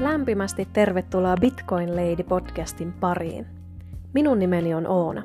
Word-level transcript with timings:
Lämpimästi 0.00 0.68
tervetuloa 0.72 1.36
Bitcoin 1.36 1.96
Lady 1.96 2.22
podcastin 2.22 2.92
pariin. 2.92 3.46
Minun 4.14 4.38
nimeni 4.38 4.74
on 4.74 4.86
Oona. 4.86 5.22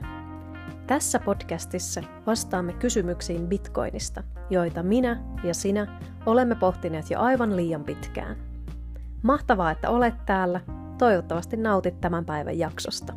Tässä 0.88 1.20
podcastissa 1.20 2.02
vastaamme 2.28 2.74
kysymyksiin 2.74 3.48
Bitcoinista, 3.48 4.24
joita 4.50 4.84
minä 4.84 5.24
ja 5.44 5.54
sinä 5.54 6.00
olemme 6.26 6.56
pohtineet 6.56 7.10
jo 7.10 7.20
aivan 7.20 7.56
liian 7.56 7.84
pitkään. 7.84 8.36
Mahtavaa, 9.24 9.72
että 9.72 9.90
olet 9.90 10.26
täällä. 10.26 10.62
Toivottavasti 10.98 11.58
nautit 11.58 12.02
tämän 12.02 12.26
päivän 12.26 12.60
jaksosta. 12.60 13.14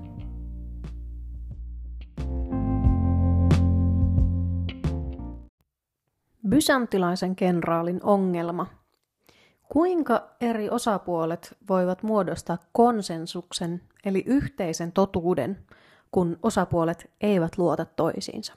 Byzantilaisen 6.49 7.37
kenraalin 7.37 8.01
ongelma– 8.03 8.67
Kuinka 9.69 10.31
eri 10.41 10.71
osapuolet 10.71 11.57
voivat 11.69 12.03
muodostaa 12.03 12.59
konsensuksen 12.73 13.83
eli 14.05 14.23
yhteisen 14.27 14.93
totuuden, 14.93 15.67
kun 16.11 16.39
osapuolet 16.43 17.11
eivät 17.21 17.59
luota 17.59 17.85
toisiinsa? 17.85 18.55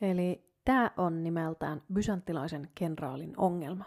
Eli 0.00 0.44
tämä 0.64 0.90
on 0.96 1.24
nimeltään 1.24 1.82
bysanttilaisen 1.92 2.70
kenraalin 2.74 3.34
ongelma. 3.36 3.84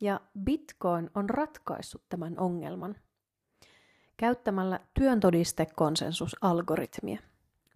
Ja 0.00 0.20
Bitcoin 0.44 1.10
on 1.14 1.30
ratkaissut 1.30 2.02
tämän 2.08 2.38
ongelman 2.38 2.96
käyttämällä 4.16 4.80
työntodistekonsensusalgoritmia. 4.94 7.18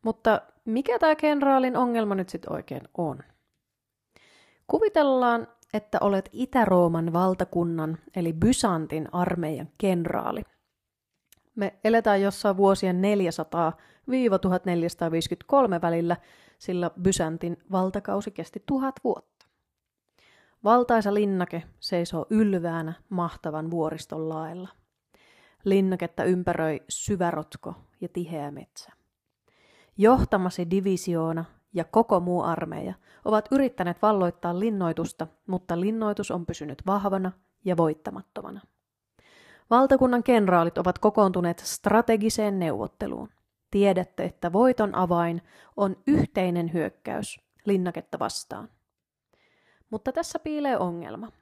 Mutta 0.03 0.43
mikä 0.65 0.99
tämä 0.99 1.17
kenraalin 1.17 1.77
ongelma 1.77 2.15
nyt 2.15 2.29
sitten 2.29 2.53
oikein 2.53 2.83
on? 2.99 3.19
Kuvitellaan, 4.67 5.49
että 5.75 5.99
olet 6.01 6.29
Itä-Rooman 6.33 7.13
valtakunnan 7.13 7.99
eli 8.17 8.33
Byzantin 8.33 9.09
armeijan 9.13 9.69
kenraali. 9.79 10.43
Me 11.55 11.79
eletään 11.85 12.23
jossain 12.23 12.57
vuosien 12.57 13.03
400-1453 13.03 13.07
välillä, 15.83 16.17
sillä 16.59 16.91
Byzantin 17.03 17.57
valtakausi 17.73 18.31
kesti 18.31 18.63
tuhat 18.67 18.95
vuotta. 19.05 19.47
Valtaisa 20.65 21.15
linnake 21.15 21.63
seisoo 21.81 22.27
ylväänä 22.31 22.93
mahtavan 23.09 23.71
vuoriston 23.71 24.29
laella. 24.29 24.69
Linnaketta 25.65 26.25
ympäröi 26.25 26.81
syvärotko 26.89 27.75
ja 28.01 28.09
tiheä 28.09 28.51
metsä. 28.51 28.93
Johtamasi 29.97 30.71
divisioona 30.71 31.45
ja 31.73 31.85
koko 31.85 32.21
muu 32.21 32.43
armeija 32.43 32.95
ovat 33.25 33.49
yrittäneet 33.51 34.03
valloittaa 34.03 34.59
linnoitusta, 34.59 35.27
mutta 35.47 35.81
linnoitus 35.81 36.31
on 36.31 36.47
pysynyt 36.47 36.83
vahvana 36.87 37.33
ja 37.65 37.77
voittamattomana. 37.77 38.61
Valtakunnan 39.71 40.23
kenraalit 40.23 40.79
ovat 40.79 40.99
kokoontuneet 40.99 41.59
strategiseen 41.59 42.59
neuvotteluun. 42.59 43.29
Tiedätte, 43.71 44.25
että 44.25 44.53
voiton 44.53 44.95
avain 44.95 45.43
on 45.77 45.97
yhteinen 46.07 46.73
hyökkäys 46.73 47.41
linnaketta 47.65 48.19
vastaan. 48.19 48.69
Mutta 49.91 50.13
tässä 50.13 50.39
piilee 50.39 50.79
ongelma. 50.79 51.33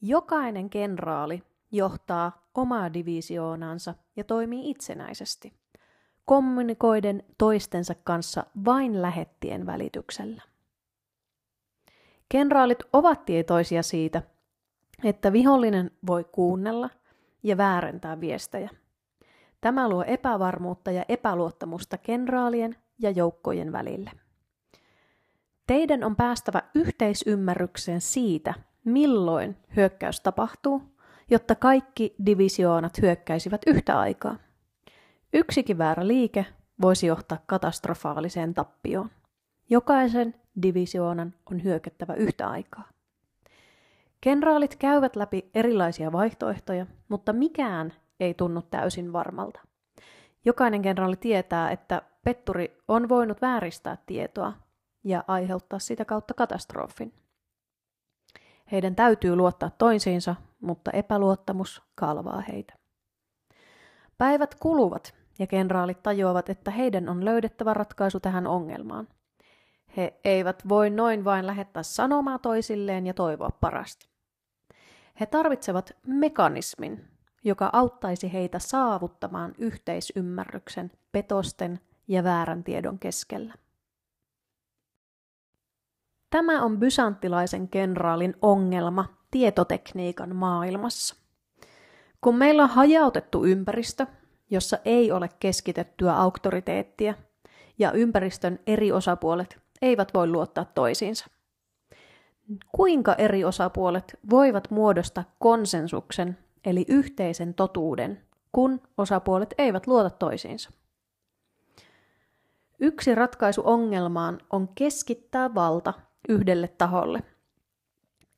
Jokainen 0.00 0.70
kenraali 0.70 1.42
johtaa 1.72 2.48
omaa 2.54 2.92
divisioonansa 2.92 3.94
ja 4.16 4.24
toimii 4.24 4.70
itsenäisesti 4.70 5.52
kommunikoiden 6.26 7.22
toistensa 7.38 7.94
kanssa 8.04 8.46
vain 8.64 9.02
lähettien 9.02 9.66
välityksellä. 9.66 10.42
Kenraalit 12.28 12.78
ovat 12.92 13.24
tietoisia 13.24 13.82
siitä, 13.82 14.22
että 15.04 15.32
vihollinen 15.32 15.90
voi 16.06 16.24
kuunnella 16.24 16.90
ja 17.42 17.56
väärentää 17.56 18.20
viestejä. 18.20 18.70
Tämä 19.60 19.88
luo 19.88 20.02
epävarmuutta 20.02 20.90
ja 20.90 21.04
epäluottamusta 21.08 21.98
kenraalien 21.98 22.76
ja 22.98 23.10
joukkojen 23.10 23.72
välille. 23.72 24.10
Teidän 25.66 26.04
on 26.04 26.16
päästävä 26.16 26.62
yhteisymmärrykseen 26.74 28.00
siitä, 28.00 28.54
milloin 28.84 29.56
hyökkäys 29.76 30.20
tapahtuu, 30.20 30.82
jotta 31.30 31.54
kaikki 31.54 32.14
divisioonat 32.26 33.02
hyökkäisivät 33.02 33.60
yhtä 33.66 33.98
aikaa. 33.98 34.36
Yksikin 35.32 35.78
väärä 35.78 36.06
liike 36.06 36.46
voisi 36.80 37.06
johtaa 37.06 37.38
katastrofaaliseen 37.46 38.54
tappioon. 38.54 39.10
Jokaisen 39.70 40.34
divisioonan 40.62 41.34
on 41.50 41.64
hyökättävä 41.64 42.14
yhtä 42.14 42.48
aikaa. 42.48 42.88
Kenraalit 44.20 44.76
käyvät 44.76 45.16
läpi 45.16 45.50
erilaisia 45.54 46.12
vaihtoehtoja, 46.12 46.86
mutta 47.08 47.32
mikään 47.32 47.92
ei 48.20 48.34
tunnu 48.34 48.62
täysin 48.62 49.12
varmalta. 49.12 49.60
Jokainen 50.44 50.82
kenraali 50.82 51.16
tietää, 51.16 51.70
että 51.70 52.02
petturi 52.24 52.78
on 52.88 53.08
voinut 53.08 53.42
vääristää 53.42 53.98
tietoa 54.06 54.52
ja 55.04 55.24
aiheuttaa 55.28 55.78
sitä 55.78 56.04
kautta 56.04 56.34
katastrofin. 56.34 57.12
Heidän 58.72 58.96
täytyy 58.96 59.36
luottaa 59.36 59.70
toisiinsa, 59.70 60.34
mutta 60.60 60.90
epäluottamus 60.90 61.82
kalvaa 61.94 62.40
heitä. 62.40 62.74
Päivät 64.18 64.54
kuluvat 64.54 65.14
ja 65.38 65.46
kenraalit 65.46 66.02
tajuavat, 66.02 66.48
että 66.48 66.70
heidän 66.70 67.08
on 67.08 67.24
löydettävä 67.24 67.74
ratkaisu 67.74 68.20
tähän 68.20 68.46
ongelmaan. 68.46 69.08
He 69.96 70.20
eivät 70.24 70.68
voi 70.68 70.90
noin 70.90 71.24
vain 71.24 71.46
lähettää 71.46 71.82
sanomaa 71.82 72.38
toisilleen 72.38 73.06
ja 73.06 73.14
toivoa 73.14 73.50
parasta. 73.60 74.06
He 75.20 75.26
tarvitsevat 75.26 75.96
mekanismin, 76.06 77.04
joka 77.44 77.70
auttaisi 77.72 78.32
heitä 78.32 78.58
saavuttamaan 78.58 79.54
yhteisymmärryksen 79.58 80.90
petosten 81.12 81.80
ja 82.08 82.24
väärän 82.24 82.64
tiedon 82.64 82.98
keskellä. 82.98 83.54
Tämä 86.30 86.62
on 86.62 86.78
bysanttilaisen 86.78 87.68
kenraalin 87.68 88.34
ongelma 88.42 89.04
tietotekniikan 89.30 90.36
maailmassa. 90.36 91.25
Kun 92.20 92.36
meillä 92.36 92.62
on 92.62 92.68
hajautettu 92.68 93.44
ympäristö, 93.44 94.06
jossa 94.50 94.78
ei 94.84 95.12
ole 95.12 95.28
keskitettyä 95.40 96.16
auktoriteettia, 96.16 97.14
ja 97.78 97.92
ympäristön 97.92 98.58
eri 98.66 98.92
osapuolet 98.92 99.58
eivät 99.82 100.14
voi 100.14 100.26
luottaa 100.26 100.64
toisiinsa. 100.64 101.26
Kuinka 102.72 103.14
eri 103.14 103.44
osapuolet 103.44 104.18
voivat 104.30 104.70
muodostaa 104.70 105.24
konsensuksen, 105.38 106.38
eli 106.64 106.84
yhteisen 106.88 107.54
totuuden, 107.54 108.22
kun 108.52 108.80
osapuolet 108.98 109.54
eivät 109.58 109.86
luota 109.86 110.10
toisiinsa? 110.10 110.70
Yksi 112.80 113.14
ratkaisu 113.14 113.62
ongelmaan 113.64 114.40
on 114.50 114.68
keskittää 114.74 115.54
valta 115.54 115.94
yhdelle 116.28 116.68
taholle. 116.68 117.22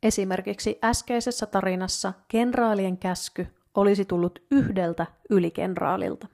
Esimerkiksi 0.02 0.78
äskeisessä 0.84 1.46
tarinassa 1.46 2.12
kenraalien 2.28 2.98
käsky 2.98 3.46
olisi 3.78 4.04
tullut 4.04 4.42
yhdeltä 4.50 5.06
ylikenraalilta. 5.30 6.26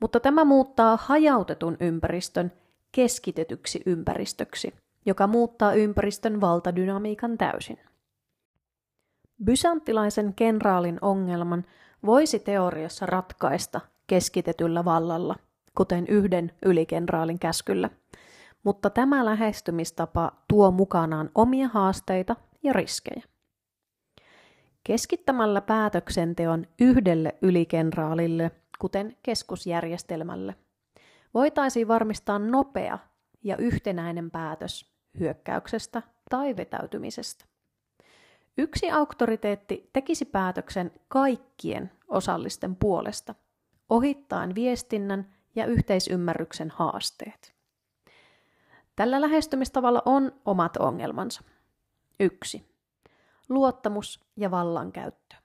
Mutta 0.00 0.20
tämä 0.20 0.44
muuttaa 0.44 0.98
hajautetun 1.02 1.76
ympäristön 1.80 2.52
keskitetyksi 2.92 3.82
ympäristöksi, 3.86 4.74
joka 5.06 5.26
muuttaa 5.26 5.72
ympäristön 5.72 6.40
valtadynamiikan 6.40 7.38
täysin. 7.38 7.78
Bysanttilaisen 9.44 10.34
kenraalin 10.34 10.98
ongelman 11.00 11.64
voisi 12.06 12.38
teoriassa 12.38 13.06
ratkaista 13.06 13.80
keskitetyllä 14.06 14.84
vallalla, 14.84 15.36
kuten 15.74 16.06
yhden 16.06 16.52
ylikenraalin 16.64 17.38
käskyllä, 17.38 17.90
mutta 18.62 18.90
tämä 18.90 19.24
lähestymistapa 19.24 20.32
tuo 20.48 20.70
mukanaan 20.70 21.30
omia 21.34 21.68
haasteita 21.68 22.36
ja 22.62 22.72
riskejä. 22.72 23.29
Keskittämällä 24.84 25.60
päätöksenteon 25.60 26.66
yhdelle 26.80 27.34
ylikenraalille, 27.42 28.50
kuten 28.78 29.16
keskusjärjestelmälle, 29.22 30.54
voitaisiin 31.34 31.88
varmistaa 31.88 32.38
nopea 32.38 32.98
ja 33.42 33.56
yhtenäinen 33.56 34.30
päätös 34.30 34.92
hyökkäyksestä 35.18 36.02
tai 36.30 36.56
vetäytymisestä. 36.56 37.44
Yksi 38.58 38.90
auktoriteetti 38.90 39.90
tekisi 39.92 40.24
päätöksen 40.24 40.92
kaikkien 41.08 41.90
osallisten 42.08 42.76
puolesta, 42.76 43.34
ohittaen 43.88 44.54
viestinnän 44.54 45.34
ja 45.54 45.66
yhteisymmärryksen 45.66 46.70
haasteet. 46.70 47.54
Tällä 48.96 49.20
lähestymistavalla 49.20 50.02
on 50.04 50.32
omat 50.44 50.76
ongelmansa. 50.76 51.42
1 52.20 52.69
luottamus 53.50 54.20
ja 54.36 54.50
vallankäyttö. 54.50 55.36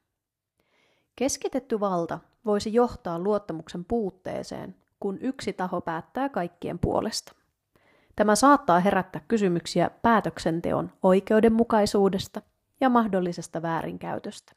Keskitetty 1.15 1.79
valta 1.79 2.19
voisi 2.45 2.73
johtaa 2.73 3.19
luottamuksen 3.19 3.85
puutteeseen, 3.85 4.75
kun 4.99 5.17
yksi 5.21 5.53
taho 5.53 5.81
päättää 5.81 6.29
kaikkien 6.29 6.79
puolesta. 6.79 7.35
Tämä 8.15 8.35
saattaa 8.35 8.79
herättää 8.79 9.21
kysymyksiä 9.27 9.89
päätöksenteon 10.01 10.91
oikeudenmukaisuudesta 11.03 12.41
ja 12.81 12.89
mahdollisesta 12.89 13.61
väärinkäytöstä. 13.61 14.53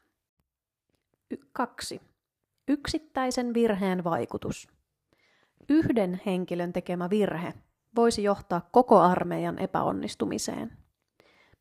2. 1.52 2.00
Yksittäisen 2.68 3.54
virheen 3.54 4.04
vaikutus. 4.04 4.68
Yhden 5.68 6.20
henkilön 6.26 6.72
tekemä 6.72 7.10
virhe 7.10 7.54
voisi 7.96 8.22
johtaa 8.22 8.68
koko 8.72 9.00
armeijan 9.00 9.58
epäonnistumiseen. 9.58 10.87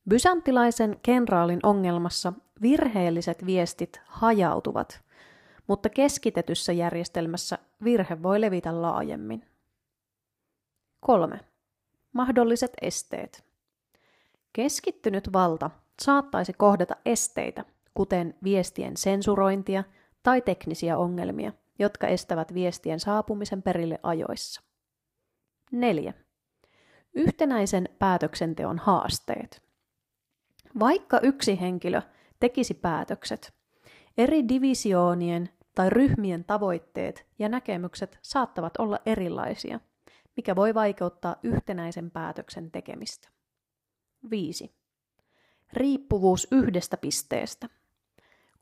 Byzantilaisen 0.09 0.99
kenraalin 1.03 1.59
ongelmassa 1.63 2.33
virheelliset 2.61 3.45
viestit 3.45 4.01
hajautuvat, 4.05 5.01
mutta 5.67 5.89
keskitetyssä 5.89 6.73
järjestelmässä 6.73 7.57
virhe 7.83 8.23
voi 8.23 8.41
levitä 8.41 8.81
laajemmin. 8.81 9.45
3. 10.99 11.39
Mahdolliset 12.13 12.71
esteet. 12.81 13.45
Keskittynyt 14.53 15.33
valta 15.33 15.69
saattaisi 16.01 16.53
kohdata 16.53 16.95
esteitä, 17.05 17.65
kuten 17.93 18.35
viestien 18.43 18.97
sensurointia 18.97 19.83
tai 20.23 20.41
teknisiä 20.41 20.97
ongelmia, 20.97 21.51
jotka 21.79 22.07
estävät 22.07 22.53
viestien 22.53 22.99
saapumisen 22.99 23.61
perille 23.61 23.99
ajoissa. 24.03 24.61
4. 25.71 26.13
Yhtenäisen 27.13 27.89
päätöksenteon 27.99 28.79
haasteet. 28.79 29.66
Vaikka 30.79 31.19
yksi 31.23 31.61
henkilö 31.61 32.01
tekisi 32.39 32.73
päätökset, 32.73 33.53
eri 34.17 34.47
divisioonien 34.47 35.49
tai 35.75 35.89
ryhmien 35.89 36.43
tavoitteet 36.43 37.25
ja 37.39 37.49
näkemykset 37.49 38.19
saattavat 38.21 38.77
olla 38.77 38.99
erilaisia, 39.05 39.79
mikä 40.35 40.55
voi 40.55 40.73
vaikeuttaa 40.73 41.35
yhtenäisen 41.43 42.11
päätöksen 42.11 42.71
tekemistä. 42.71 43.29
5. 44.29 44.75
Riippuvuus 45.73 46.47
yhdestä 46.51 46.97
pisteestä. 46.97 47.69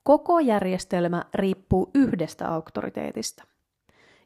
Koko 0.04 0.40
järjestelmä 0.40 1.26
riippuu 1.34 1.92
yhdestä 1.94 2.54
auktoriteetista. 2.54 3.44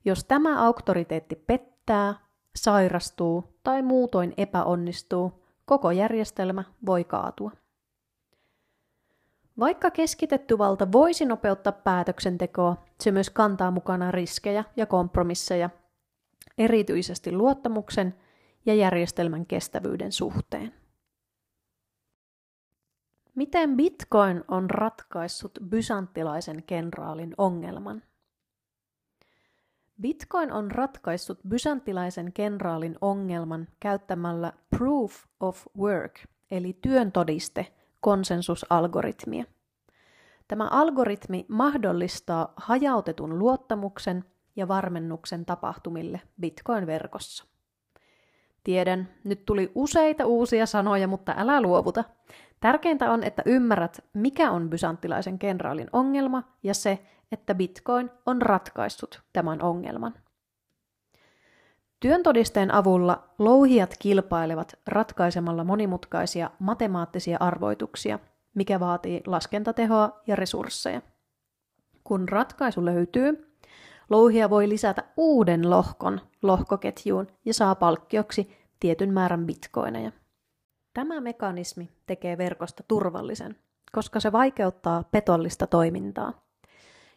Jos 0.05 0.23
tämä 0.23 0.65
auktoriteetti 0.65 1.35
pettää, 1.35 2.15
sairastuu 2.55 3.59
tai 3.63 3.81
muutoin 3.81 4.33
epäonnistuu, 4.37 5.45
koko 5.65 5.91
järjestelmä 5.91 6.63
voi 6.85 7.03
kaatua. 7.03 7.51
Vaikka 9.59 9.91
keskitetty 9.91 10.57
valta 10.57 10.91
voisi 10.91 11.25
nopeuttaa 11.25 11.73
päätöksentekoa, 11.73 12.85
se 12.99 13.11
myös 13.11 13.29
kantaa 13.29 13.71
mukana 13.71 14.11
riskejä 14.11 14.63
ja 14.75 14.85
kompromisseja, 14.85 15.69
erityisesti 16.57 17.31
luottamuksen 17.31 18.15
ja 18.65 18.75
järjestelmän 18.75 19.45
kestävyyden 19.45 20.11
suhteen. 20.11 20.73
Miten 23.35 23.77
Bitcoin 23.77 24.43
on 24.47 24.69
ratkaissut 24.69 25.59
bysanttilaisen 25.69 26.63
kenraalin 26.63 27.33
ongelman? 27.37 28.03
Bitcoin 30.01 30.51
on 30.51 30.71
ratkaissut 30.71 31.39
bysanttilaisen 31.47 32.33
kenraalin 32.33 32.95
ongelman 33.01 33.67
käyttämällä 33.79 34.53
proof 34.69 35.25
of 35.39 35.67
work, 35.77 36.19
eli 36.51 36.77
työntodiste, 36.81 37.78
konsensusalgoritmia. 37.99 39.45
Tämä 40.47 40.67
algoritmi 40.71 41.45
mahdollistaa 41.47 42.53
hajautetun 42.55 43.39
luottamuksen 43.39 44.25
ja 44.55 44.67
varmennuksen 44.67 45.45
tapahtumille 45.45 46.21
Bitcoin-verkossa. 46.41 47.45
Tiedän, 48.63 49.09
nyt 49.23 49.45
tuli 49.45 49.71
useita 49.75 50.25
uusia 50.25 50.65
sanoja, 50.65 51.07
mutta 51.07 51.33
älä 51.37 51.61
luovuta. 51.61 52.03
Tärkeintä 52.59 53.11
on, 53.11 53.23
että 53.23 53.43
ymmärrät, 53.45 54.05
mikä 54.13 54.51
on 54.51 54.69
bysanttilaisen 54.69 55.39
kenraalin 55.39 55.89
ongelma 55.93 56.43
ja 56.63 56.73
se, 56.73 56.99
että 57.31 57.55
Bitcoin 57.55 58.11
on 58.25 58.41
ratkaissut 58.41 59.21
tämän 59.33 59.61
ongelman. 59.61 60.13
Työntodisteen 61.99 62.73
avulla 62.73 63.23
louhijat 63.39 63.95
kilpailevat 63.99 64.79
ratkaisemalla 64.87 65.63
monimutkaisia 65.63 66.49
matemaattisia 66.59 67.37
arvoituksia, 67.39 68.19
mikä 68.55 68.79
vaatii 68.79 69.21
laskentatehoa 69.25 70.21
ja 70.27 70.35
resursseja. 70.35 71.01
Kun 72.03 72.29
ratkaisu 72.29 72.85
löytyy, 72.85 73.55
louhija 74.09 74.49
voi 74.49 74.69
lisätä 74.69 75.03
uuden 75.17 75.69
lohkon 75.69 76.21
lohkoketjuun 76.41 77.27
ja 77.45 77.53
saa 77.53 77.75
palkkioksi 77.75 78.57
tietyn 78.79 79.13
määrän 79.13 79.45
bitcoineja. 79.45 80.11
Tämä 80.93 81.21
mekanismi 81.21 81.89
tekee 82.05 82.37
verkosta 82.37 82.83
turvallisen, 82.87 83.55
koska 83.91 84.19
se 84.19 84.31
vaikeuttaa 84.31 85.03
petollista 85.03 85.67
toimintaa. 85.67 86.33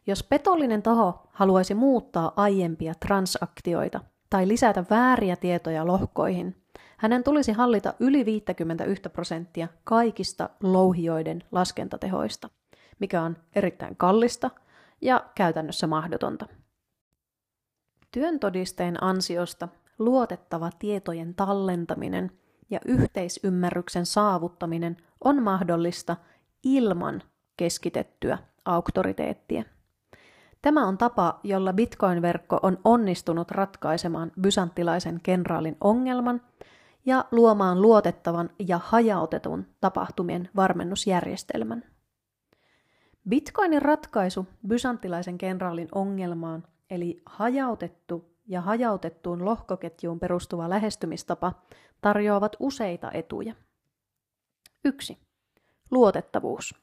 Jos 0.07 0.23
petollinen 0.23 0.83
taho 0.83 1.29
haluaisi 1.33 1.75
muuttaa 1.75 2.33
aiempia 2.37 2.95
transaktioita 2.95 4.01
tai 4.33 4.49
lisätä 4.49 4.85
vääriä 4.91 5.37
tietoja 5.37 5.87
lohkoihin, 5.87 6.57
hänen 6.97 7.25
tulisi 7.25 7.53
hallita 7.53 7.95
yli 8.01 8.25
51 8.25 9.09
prosenttia 9.09 9.69
kaikista 9.85 10.51
louhijoiden 10.63 11.43
laskentatehoista, 11.51 12.51
mikä 12.99 13.23
on 13.23 13.37
erittäin 13.55 13.97
kallista 13.97 14.51
ja 15.01 15.25
käytännössä 15.35 15.87
mahdotonta. 15.87 16.47
Työntodisteen 18.11 19.03
ansiosta 19.03 19.69
luotettava 19.99 20.71
tietojen 20.79 21.35
tallentaminen 21.35 22.31
ja 22.71 22.81
yhteisymmärryksen 22.87 24.07
saavuttaminen 24.07 24.97
on 25.25 25.43
mahdollista 25.43 26.17
ilman 26.65 27.23
keskitettyä 27.57 28.39
auktoriteettia. 28.65 29.65
Tämä 30.63 30.87
on 30.87 30.99
tapa, 30.99 31.41
jolla 31.43 31.73
Bitcoin-verkko 31.73 32.59
on 32.63 32.79
onnistunut 32.85 33.51
ratkaisemaan 33.51 34.33
bysanttilaisen 34.41 35.21
kenraalin 35.23 35.77
ongelman 35.81 36.41
ja 37.07 37.25
luomaan 37.31 37.83
luotettavan 37.83 38.51
ja 38.59 38.81
hajautetun 38.85 39.67
tapahtumien 39.81 40.49
varmennusjärjestelmän. 40.57 41.85
Bitcoinin 43.29 43.83
ratkaisu 43.83 44.47
bysanttilaisen 44.67 45.39
kenraalin 45.39 45.89
ongelmaan, 45.95 46.65
eli 46.91 47.23
hajautettu 47.27 48.33
ja 48.47 48.61
hajautettuun 48.61 49.45
lohkoketjuun 49.45 50.21
perustuva 50.21 50.71
lähestymistapa, 50.71 51.53
tarjoavat 52.01 52.57
useita 52.61 53.11
etuja. 53.13 53.55
1. 54.85 55.19
Luotettavuus. 55.91 56.82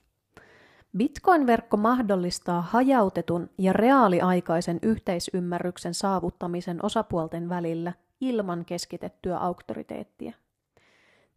Bitcoin-verkko 0.97 1.77
mahdollistaa 1.77 2.61
hajautetun 2.61 3.49
ja 3.57 3.73
reaaliaikaisen 3.73 4.79
yhteisymmärryksen 4.81 5.93
saavuttamisen 5.93 6.85
osapuolten 6.85 7.49
välillä 7.49 7.93
ilman 8.21 8.65
keskitettyä 8.65 9.37
auktoriteettia. 9.37 10.33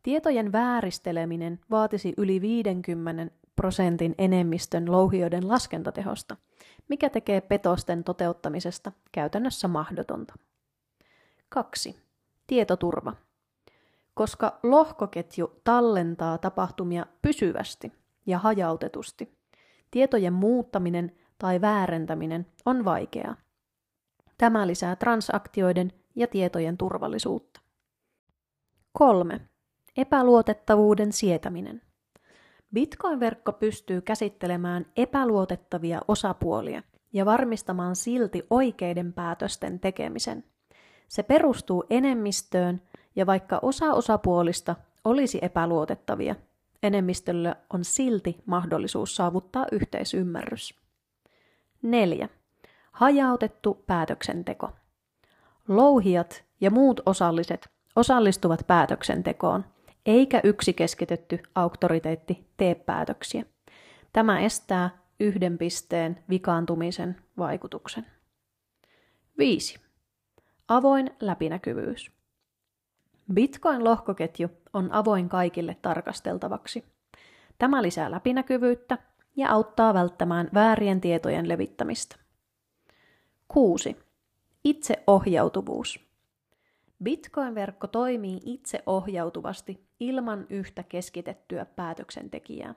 Tietojen 0.02 0.52
vääristeleminen 0.52 1.60
vaatisi 1.70 2.14
yli 2.16 2.40
50 2.40 3.34
prosentin 3.56 4.14
enemmistön 4.18 4.92
louhijoiden 4.92 5.48
laskentatehosta, 5.48 6.36
mikä 6.88 7.10
tekee 7.10 7.40
petosten 7.40 8.04
toteuttamisesta 8.04 8.92
käytännössä 9.12 9.68
mahdotonta. 9.68 10.34
2. 11.48 11.96
Tietoturva. 12.46 13.12
Koska 14.14 14.58
lohkoketju 14.62 15.60
tallentaa 15.64 16.38
tapahtumia 16.38 17.06
pysyvästi 17.22 17.92
ja 18.26 18.38
hajautetusti, 18.38 19.41
tietojen 19.92 20.32
muuttaminen 20.32 21.12
tai 21.38 21.60
väärentäminen 21.60 22.46
on 22.66 22.84
vaikeaa. 22.84 23.36
Tämä 24.38 24.66
lisää 24.66 24.96
transaktioiden 24.96 25.92
ja 26.16 26.26
tietojen 26.26 26.78
turvallisuutta. 26.78 27.60
3. 28.92 29.40
Epäluotettavuuden 29.96 31.12
sietäminen. 31.12 31.82
Bitcoin-verkko 32.74 33.52
pystyy 33.52 34.00
käsittelemään 34.00 34.86
epäluotettavia 34.96 36.00
osapuolia 36.08 36.82
ja 37.12 37.26
varmistamaan 37.26 37.96
silti 37.96 38.46
oikeiden 38.50 39.12
päätösten 39.12 39.80
tekemisen. 39.80 40.44
Se 41.08 41.22
perustuu 41.22 41.84
enemmistöön 41.90 42.82
ja 43.16 43.26
vaikka 43.26 43.58
osa 43.62 43.92
osapuolista 43.92 44.76
olisi 45.04 45.38
epäluotettavia, 45.42 46.34
enemmistöllä 46.82 47.56
on 47.72 47.84
silti 47.84 48.36
mahdollisuus 48.46 49.16
saavuttaa 49.16 49.66
yhteisymmärrys. 49.72 50.74
4. 51.82 52.28
Hajautettu 52.92 53.84
päätöksenteko. 53.86 54.70
Louhijat 55.68 56.44
ja 56.60 56.70
muut 56.70 57.00
osalliset 57.06 57.68
osallistuvat 57.96 58.66
päätöksentekoon, 58.66 59.64
eikä 60.06 60.40
yksi 60.44 60.72
keskitetty 60.72 61.38
auktoriteetti 61.54 62.46
tee 62.56 62.74
päätöksiä. 62.74 63.44
Tämä 64.12 64.40
estää 64.40 64.90
yhden 65.20 65.58
pisteen 65.58 66.24
vikaantumisen 66.30 67.16
vaikutuksen. 67.38 68.06
5. 69.38 69.80
Avoin 70.68 71.10
läpinäkyvyys. 71.20 72.21
Bitcoin-lohkoketju 73.34 74.48
on 74.72 74.92
avoin 74.92 75.28
kaikille 75.28 75.76
tarkasteltavaksi. 75.82 76.84
Tämä 77.58 77.82
lisää 77.82 78.10
läpinäkyvyyttä 78.10 78.98
ja 79.36 79.50
auttaa 79.50 79.94
välttämään 79.94 80.48
väärien 80.54 81.00
tietojen 81.00 81.48
levittämistä. 81.48 82.16
6. 83.48 83.96
Itseohjautuvuus. 84.64 86.00
Bitcoin-verkko 87.02 87.86
toimii 87.86 88.40
itseohjautuvasti 88.44 89.86
ilman 90.00 90.46
yhtä 90.50 90.82
keskitettyä 90.82 91.64
päätöksentekijää. 91.64 92.74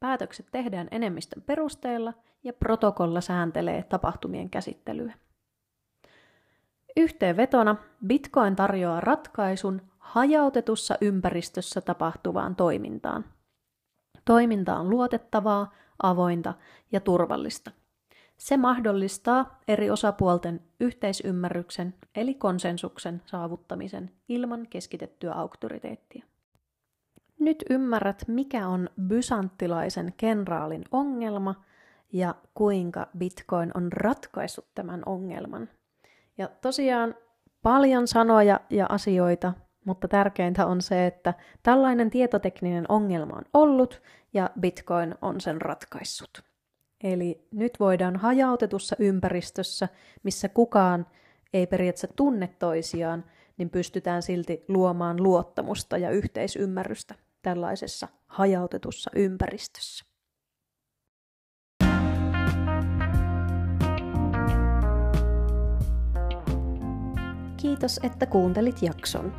Päätökset 0.00 0.46
tehdään 0.52 0.88
enemmistön 0.90 1.42
perusteella 1.42 2.12
ja 2.44 2.52
protokolla 2.52 3.20
sääntelee 3.20 3.82
tapahtumien 3.82 4.50
käsittelyä. 4.50 5.14
Yhteenvetona 6.96 7.76
Bitcoin 8.06 8.56
tarjoaa 8.56 9.00
ratkaisun 9.00 9.82
hajautetussa 9.98 10.94
ympäristössä 11.00 11.80
tapahtuvaan 11.80 12.56
toimintaan. 12.56 13.24
Toiminta 14.24 14.76
on 14.76 14.90
luotettavaa, 14.90 15.74
avointa 16.02 16.54
ja 16.92 17.00
turvallista. 17.00 17.70
Se 18.36 18.56
mahdollistaa 18.56 19.60
eri 19.68 19.90
osapuolten 19.90 20.60
yhteisymmärryksen 20.80 21.94
eli 22.14 22.34
konsensuksen 22.34 23.22
saavuttamisen 23.26 24.10
ilman 24.28 24.66
keskitettyä 24.70 25.32
auktoriteettia. 25.32 26.24
Nyt 27.40 27.64
ymmärrät, 27.70 28.24
mikä 28.28 28.68
on 28.68 28.90
bysanttilaisen 29.02 30.14
kenraalin 30.16 30.84
ongelma 30.90 31.64
ja 32.12 32.34
kuinka 32.54 33.08
Bitcoin 33.18 33.70
on 33.74 33.92
ratkaissut 33.92 34.66
tämän 34.74 35.02
ongelman. 35.06 35.68
Ja 36.38 36.48
tosiaan 36.60 37.14
paljon 37.62 38.08
sanoja 38.08 38.60
ja 38.70 38.86
asioita, 38.88 39.52
mutta 39.84 40.08
tärkeintä 40.08 40.66
on 40.66 40.80
se, 40.80 41.06
että 41.06 41.34
tällainen 41.62 42.10
tietotekninen 42.10 42.84
ongelma 42.88 43.36
on 43.36 43.44
ollut 43.54 44.02
ja 44.34 44.50
Bitcoin 44.60 45.14
on 45.22 45.40
sen 45.40 45.60
ratkaissut. 45.60 46.42
Eli 47.04 47.48
nyt 47.52 47.80
voidaan 47.80 48.16
hajautetussa 48.16 48.96
ympäristössä, 48.98 49.88
missä 50.22 50.48
kukaan 50.48 51.06
ei 51.52 51.66
periaatteessa 51.66 52.16
tunne 52.16 52.48
toisiaan, 52.58 53.24
niin 53.56 53.70
pystytään 53.70 54.22
silti 54.22 54.64
luomaan 54.68 55.22
luottamusta 55.22 55.98
ja 55.98 56.10
yhteisymmärrystä 56.10 57.14
tällaisessa 57.42 58.08
hajautetussa 58.26 59.10
ympäristössä. 59.14 60.15
Kiitos, 67.66 68.00
että 68.02 68.26
kuuntelit 68.26 68.82
jakson. 68.82 69.32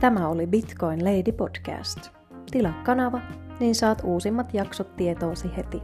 Tämä 0.00 0.28
oli 0.28 0.46
Bitcoin 0.46 1.04
Lady 1.04 1.32
Podcast. 1.32 1.98
Tilaa 2.50 2.82
kanava, 2.84 3.20
niin 3.60 3.74
saat 3.74 4.02
uusimmat 4.04 4.54
jaksot 4.54 4.96
tietoosi 4.96 5.56
heti. 5.56 5.82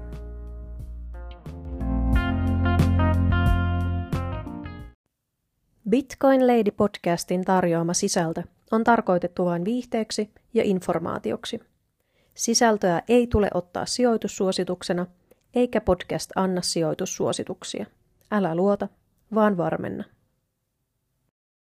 Bitcoin 5.88 6.47
Lady 6.47 6.71
podcastin 6.71 7.45
tarjoama 7.45 7.95
sisältö 7.95 8.43
on 8.71 8.85
tarkoitettu 8.85 9.45
vain 9.45 9.64
viihteeksi 9.64 10.31
ja 10.55 10.62
informaatioksi. 10.64 11.61
Sisältöä 12.35 13.02
ei 13.09 13.26
tule 13.26 13.50
ottaa 13.55 13.87
sijoitussuosituksena, 13.87 15.07
eikä 15.55 15.81
podcast 15.81 16.31
anna 16.37 16.62
sijoitussuosituksia. 16.62 17.87
Älä 18.31 18.55
luota, 18.55 18.88
vaan 19.35 19.57
varmenna. 19.57 20.05